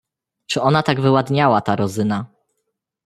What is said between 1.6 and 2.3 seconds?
ta Rozyna?"